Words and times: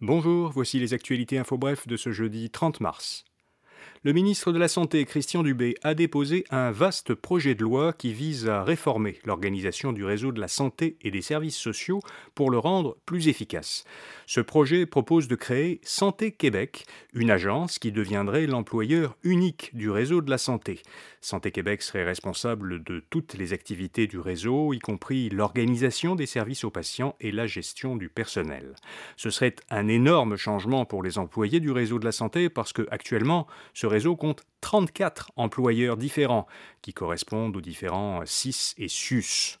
Bonjour, 0.00 0.50
voici 0.50 0.80
les 0.80 0.92
actualités 0.92 1.38
info 1.38 1.56
bref 1.56 1.86
de 1.86 1.96
ce 1.96 2.10
jeudi 2.10 2.50
30 2.50 2.80
mars. 2.80 3.24
Le 4.06 4.12
ministre 4.12 4.52
de 4.52 4.58
la 4.58 4.68
Santé, 4.68 5.06
Christian 5.06 5.42
Dubé, 5.42 5.76
a 5.82 5.94
déposé 5.94 6.44
un 6.50 6.70
vaste 6.72 7.14
projet 7.14 7.54
de 7.54 7.62
loi 7.62 7.94
qui 7.94 8.12
vise 8.12 8.50
à 8.50 8.62
réformer 8.62 9.18
l'organisation 9.24 9.94
du 9.94 10.04
réseau 10.04 10.30
de 10.30 10.42
la 10.42 10.48
santé 10.48 10.98
et 11.00 11.10
des 11.10 11.22
services 11.22 11.56
sociaux 11.56 12.00
pour 12.34 12.50
le 12.50 12.58
rendre 12.58 12.98
plus 13.06 13.28
efficace. 13.28 13.84
Ce 14.26 14.42
projet 14.42 14.84
propose 14.84 15.26
de 15.26 15.36
créer 15.36 15.80
Santé 15.84 16.32
Québec, 16.32 16.84
une 17.14 17.30
agence 17.30 17.78
qui 17.78 17.92
deviendrait 17.92 18.46
l'employeur 18.46 19.16
unique 19.22 19.74
du 19.74 19.88
réseau 19.88 20.20
de 20.20 20.28
la 20.28 20.36
santé. 20.36 20.82
Santé 21.22 21.50
Québec 21.50 21.80
serait 21.80 22.04
responsable 22.04 22.84
de 22.84 23.02
toutes 23.08 23.32
les 23.32 23.54
activités 23.54 24.06
du 24.06 24.18
réseau, 24.18 24.74
y 24.74 24.80
compris 24.80 25.30
l'organisation 25.30 26.14
des 26.14 26.26
services 26.26 26.64
aux 26.64 26.70
patients 26.70 27.16
et 27.20 27.32
la 27.32 27.46
gestion 27.46 27.96
du 27.96 28.10
personnel. 28.10 28.74
Ce 29.16 29.30
serait 29.30 29.56
un 29.70 29.88
énorme 29.88 30.36
changement 30.36 30.84
pour 30.84 31.02
les 31.02 31.16
employés 31.16 31.60
du 31.60 31.70
réseau 31.70 31.98
de 31.98 32.04
la 32.04 32.12
santé 32.12 32.50
parce 32.50 32.74
que 32.74 32.86
actuellement, 32.90 33.46
ce 33.72 33.93
réseau 33.94 34.16
compte 34.16 34.42
34 34.60 35.30
employeurs 35.36 35.96
différents 35.96 36.48
qui 36.82 36.92
correspondent 36.92 37.56
aux 37.56 37.60
différents 37.60 38.22
CIS 38.26 38.74
et 38.76 38.88
SUS. 38.88 39.60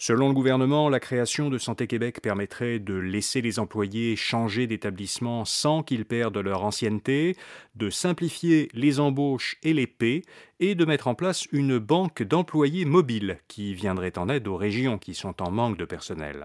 Selon 0.00 0.28
le 0.28 0.34
gouvernement, 0.34 0.88
la 0.88 1.00
création 1.00 1.50
de 1.50 1.58
Santé 1.58 1.88
Québec 1.88 2.20
permettrait 2.22 2.78
de 2.78 2.94
laisser 2.94 3.40
les 3.40 3.58
employés 3.58 4.14
changer 4.14 4.68
d'établissement 4.68 5.44
sans 5.44 5.82
qu'ils 5.82 6.04
perdent 6.04 6.38
leur 6.38 6.62
ancienneté, 6.62 7.36
de 7.74 7.90
simplifier 7.90 8.68
les 8.74 9.00
embauches 9.00 9.56
et 9.64 9.72
les 9.72 9.88
paies 9.88 10.22
et 10.60 10.76
de 10.76 10.84
mettre 10.84 11.08
en 11.08 11.16
place 11.16 11.48
une 11.50 11.78
banque 11.78 12.22
d'employés 12.22 12.84
mobiles 12.84 13.40
qui 13.48 13.74
viendrait 13.74 14.16
en 14.18 14.28
aide 14.28 14.46
aux 14.46 14.56
régions 14.56 14.98
qui 14.98 15.14
sont 15.14 15.42
en 15.42 15.50
manque 15.50 15.76
de 15.76 15.84
personnel. 15.84 16.44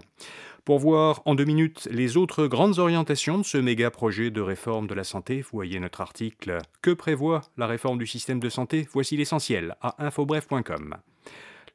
Pour 0.64 0.80
voir 0.80 1.22
en 1.24 1.36
deux 1.36 1.44
minutes 1.44 1.86
les 1.92 2.16
autres 2.16 2.48
grandes 2.48 2.80
orientations 2.80 3.38
de 3.38 3.44
ce 3.44 3.58
méga 3.58 3.92
projet 3.92 4.32
de 4.32 4.40
réforme 4.40 4.88
de 4.88 4.94
la 4.94 5.04
santé, 5.04 5.44
voyez 5.52 5.78
notre 5.78 6.00
article 6.00 6.58
Que 6.82 6.90
prévoit 6.90 7.42
la 7.56 7.68
réforme 7.68 7.98
du 7.98 8.06
système 8.08 8.40
de 8.40 8.48
santé? 8.48 8.88
Voici 8.90 9.16
l'essentiel 9.16 9.76
à 9.80 10.04
infobref.com. 10.04 10.96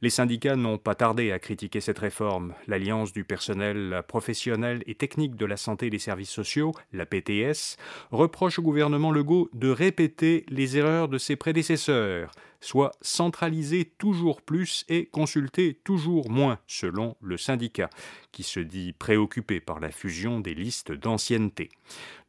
Les 0.01 0.09
syndicats 0.09 0.55
n'ont 0.55 0.77
pas 0.77 0.95
tardé 0.95 1.33
à 1.33 1.39
critiquer 1.39 1.81
cette 1.81 1.99
réforme. 1.99 2.53
L'Alliance 2.67 3.11
du 3.11 3.25
personnel 3.25 4.01
professionnel 4.07 4.81
et 4.87 4.95
technique 4.95 5.35
de 5.35 5.45
la 5.45 5.57
santé 5.57 5.87
et 5.87 5.89
des 5.89 5.99
services 5.99 6.29
sociaux, 6.29 6.71
la 6.93 7.05
PTS, 7.05 7.75
reproche 8.11 8.59
au 8.59 8.61
gouvernement 8.61 9.11
Legault 9.11 9.49
de 9.53 9.69
répéter 9.69 10.45
les 10.47 10.77
erreurs 10.77 11.09
de 11.09 11.17
ses 11.17 11.35
prédécesseurs 11.35 12.31
soit 12.61 12.91
centraliser 13.01 13.85
toujours 13.85 14.41
plus 14.41 14.85
et 14.89 15.05
consulter 15.05 15.79
toujours 15.83 16.29
moins, 16.29 16.59
selon 16.67 17.15
le 17.21 17.37
syndicat, 17.37 17.89
qui 18.31 18.43
se 18.43 18.59
dit 18.59 18.93
préoccupé 18.93 19.59
par 19.59 19.79
la 19.79 19.91
fusion 19.91 20.39
des 20.39 20.53
listes 20.53 20.91
d'ancienneté. 20.91 21.69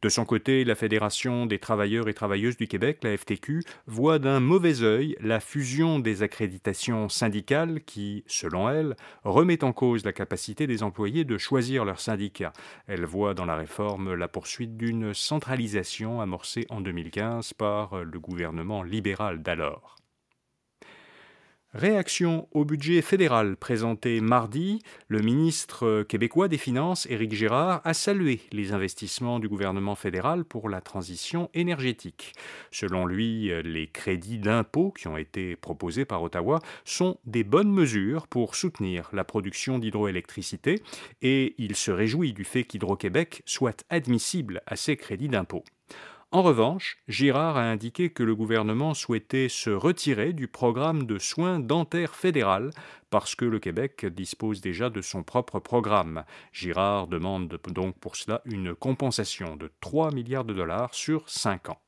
De 0.01 0.09
son 0.09 0.25
côté, 0.25 0.63
la 0.63 0.75
Fédération 0.75 1.45
des 1.45 1.59
travailleurs 1.59 2.07
et 2.07 2.13
travailleuses 2.13 2.57
du 2.57 2.67
Québec, 2.67 2.99
la 3.03 3.15
FTQ, 3.15 3.63
voit 3.85 4.19
d'un 4.19 4.39
mauvais 4.39 4.81
œil 4.81 5.15
la 5.19 5.39
fusion 5.39 5.99
des 5.99 6.23
accréditations 6.23 7.07
syndicales 7.09 7.60
qui, 7.85 8.23
selon 8.27 8.69
elle, 8.69 8.95
remet 9.23 9.63
en 9.63 9.73
cause 9.73 10.05
la 10.05 10.13
capacité 10.13 10.67
des 10.67 10.83
employés 10.83 11.23
de 11.23 11.37
choisir 11.37 11.85
leur 11.85 11.99
syndicat. 11.99 12.53
Elle 12.87 13.05
voit 13.05 13.33
dans 13.33 13.45
la 13.45 13.55
réforme 13.55 14.13
la 14.13 14.27
poursuite 14.27 14.77
d'une 14.77 15.13
centralisation 15.13 16.21
amorcée 16.21 16.65
en 16.69 16.81
2015 16.81 17.53
par 17.53 18.03
le 18.03 18.19
gouvernement 18.19 18.83
libéral 18.83 19.41
d'alors. 19.41 19.95
Réaction 21.73 22.49
au 22.51 22.65
budget 22.65 23.01
fédéral 23.01 23.55
présenté 23.55 24.19
mardi, 24.19 24.83
le 25.07 25.19
ministre 25.19 26.03
québécois 26.03 26.49
des 26.49 26.57
Finances, 26.57 27.07
Éric 27.09 27.33
Girard, 27.33 27.79
a 27.85 27.93
salué 27.93 28.41
les 28.51 28.73
investissements 28.73 29.39
du 29.39 29.47
gouvernement 29.47 29.95
fédéral 29.95 30.43
pour 30.43 30.67
la 30.67 30.81
transition 30.81 31.49
énergétique. 31.53 32.33
Selon 32.71 33.05
lui, 33.05 33.53
les 33.63 33.87
crédits 33.87 34.37
d'impôt 34.37 34.91
qui 34.91 35.07
ont 35.07 35.15
été 35.15 35.55
proposés 35.55 36.03
par 36.03 36.21
Ottawa 36.21 36.59
sont 36.83 37.17
des 37.23 37.45
bonnes 37.45 37.71
mesures 37.71 38.27
pour 38.27 38.55
soutenir 38.55 39.09
la 39.13 39.23
production 39.23 39.79
d'hydroélectricité 39.79 40.83
et 41.21 41.55
il 41.57 41.77
se 41.77 41.91
réjouit 41.91 42.33
du 42.33 42.43
fait 42.43 42.65
qu'Hydro-Québec 42.65 43.43
soit 43.45 43.85
admissible 43.89 44.61
à 44.65 44.75
ces 44.75 44.97
crédits 44.97 45.29
d'impôt. 45.29 45.63
En 46.33 46.43
revanche, 46.43 46.97
Girard 47.07 47.57
a 47.57 47.63
indiqué 47.63 48.09
que 48.09 48.23
le 48.23 48.35
gouvernement 48.35 48.93
souhaitait 48.93 49.49
se 49.49 49.69
retirer 49.69 50.33
du 50.33 50.47
programme 50.47 51.05
de 51.05 51.19
soins 51.19 51.59
dentaires 51.59 52.15
fédéral 52.15 52.71
parce 53.09 53.35
que 53.35 53.43
le 53.45 53.59
Québec 53.59 54.05
dispose 54.05 54.61
déjà 54.61 54.89
de 54.89 55.01
son 55.01 55.23
propre 55.23 55.59
programme. 55.59 56.23
Girard 56.53 57.07
demande 57.07 57.59
donc 57.69 57.97
pour 57.99 58.15
cela 58.15 58.41
une 58.45 58.75
compensation 58.75 59.57
de 59.57 59.71
3 59.81 60.11
milliards 60.11 60.45
de 60.45 60.53
dollars 60.53 60.93
sur 60.93 61.29
5 61.29 61.69
ans. 61.69 61.81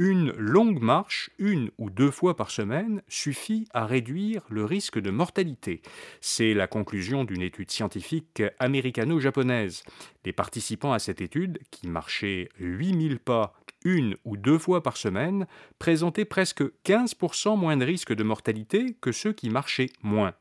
Une 0.00 0.30
longue 0.30 0.80
marche, 0.80 1.28
une 1.40 1.72
ou 1.76 1.90
deux 1.90 2.12
fois 2.12 2.36
par 2.36 2.52
semaine, 2.52 3.02
suffit 3.08 3.66
à 3.74 3.84
réduire 3.84 4.42
le 4.48 4.64
risque 4.64 5.00
de 5.00 5.10
mortalité. 5.10 5.82
C'est 6.20 6.54
la 6.54 6.68
conclusion 6.68 7.24
d'une 7.24 7.42
étude 7.42 7.72
scientifique 7.72 8.44
américano-japonaise. 8.60 9.82
Les 10.24 10.32
participants 10.32 10.92
à 10.92 11.00
cette 11.00 11.20
étude, 11.20 11.58
qui 11.72 11.88
marchaient 11.88 12.48
8000 12.60 13.18
pas 13.18 13.54
une 13.84 14.16
ou 14.24 14.36
deux 14.36 14.58
fois 14.58 14.84
par 14.84 14.96
semaine, 14.96 15.48
présentaient 15.80 16.24
presque 16.24 16.62
15% 16.84 17.58
moins 17.58 17.76
de 17.76 17.84
risque 17.84 18.14
de 18.14 18.22
mortalité 18.22 18.96
que 19.00 19.10
ceux 19.10 19.32
qui 19.32 19.50
marchaient 19.50 19.90
moins. 20.02 20.32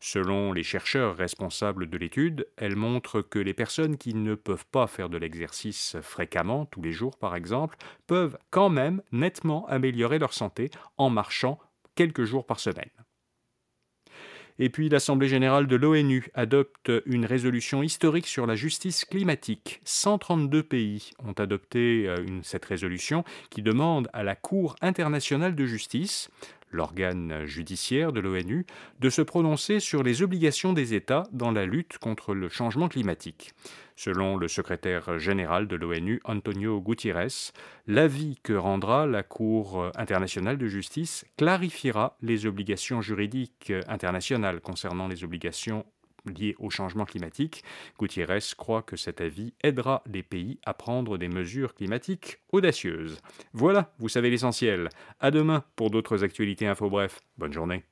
Selon 0.00 0.52
les 0.52 0.62
chercheurs 0.62 1.16
responsables 1.16 1.88
de 1.88 1.98
l'étude, 1.98 2.46
elle 2.56 2.76
montre 2.76 3.22
que 3.22 3.38
les 3.38 3.54
personnes 3.54 3.96
qui 3.96 4.14
ne 4.14 4.34
peuvent 4.34 4.66
pas 4.66 4.86
faire 4.86 5.08
de 5.08 5.16
l'exercice 5.16 5.96
fréquemment, 6.02 6.66
tous 6.66 6.82
les 6.82 6.92
jours 6.92 7.16
par 7.16 7.34
exemple, 7.34 7.76
peuvent 8.06 8.38
quand 8.50 8.68
même 8.68 9.02
nettement 9.12 9.66
améliorer 9.68 10.18
leur 10.18 10.32
santé 10.32 10.70
en 10.96 11.10
marchant 11.10 11.58
quelques 11.94 12.24
jours 12.24 12.46
par 12.46 12.60
semaine. 12.60 12.90
Et 14.58 14.70
puis 14.70 14.88
l'Assemblée 14.88 15.28
générale 15.28 15.66
de 15.66 15.76
l'ONU 15.76 16.28
adopte 16.34 16.90
une 17.04 17.26
résolution 17.26 17.82
historique 17.82 18.26
sur 18.26 18.46
la 18.46 18.54
justice 18.54 19.04
climatique. 19.04 19.80
132 19.84 20.62
pays 20.62 21.10
ont 21.22 21.32
adopté 21.32 22.06
euh, 22.08 22.24
cette 22.42 22.64
résolution 22.64 23.22
qui 23.50 23.62
demande 23.62 24.08
à 24.14 24.22
la 24.22 24.34
Cour 24.34 24.76
internationale 24.80 25.54
de 25.54 25.66
justice 25.66 26.30
l'organe 26.70 27.44
judiciaire 27.44 28.12
de 28.12 28.20
l'ONU, 28.20 28.66
de 29.00 29.10
se 29.10 29.22
prononcer 29.22 29.80
sur 29.80 30.02
les 30.02 30.22
obligations 30.22 30.72
des 30.72 30.94
États 30.94 31.24
dans 31.32 31.50
la 31.50 31.66
lutte 31.66 31.98
contre 31.98 32.34
le 32.34 32.48
changement 32.48 32.88
climatique. 32.88 33.52
Selon 33.96 34.36
le 34.36 34.46
secrétaire 34.46 35.18
général 35.18 35.68
de 35.68 35.76
l'ONU, 35.76 36.20
Antonio 36.24 36.80
Gutiérrez, 36.80 37.52
l'avis 37.86 38.38
que 38.42 38.52
rendra 38.52 39.06
la 39.06 39.22
Cour 39.22 39.90
internationale 39.96 40.58
de 40.58 40.66
justice 40.66 41.24
clarifiera 41.38 42.18
les 42.20 42.44
obligations 42.44 43.00
juridiques 43.00 43.72
internationales 43.88 44.60
concernant 44.60 45.08
les 45.08 45.24
obligations 45.24 45.86
liées 46.26 46.54
au 46.58 46.70
changement 46.70 47.04
climatique. 47.04 47.64
Gutiérrez 47.98 48.40
croit 48.56 48.82
que 48.82 48.96
cet 48.96 49.20
avis 49.20 49.54
aidera 49.62 50.02
les 50.06 50.22
pays 50.22 50.58
à 50.64 50.74
prendre 50.74 51.18
des 51.18 51.28
mesures 51.28 51.74
climatiques 51.74 52.38
audacieuses. 52.52 53.20
Voilà, 53.52 53.92
vous 53.98 54.08
savez 54.08 54.30
l'essentiel. 54.30 54.88
À 55.20 55.30
demain 55.30 55.64
pour 55.76 55.90
d'autres 55.90 56.24
actualités 56.24 56.66
info 56.66 56.90
bref. 56.90 57.20
Bonne 57.38 57.52
journée. 57.52 57.84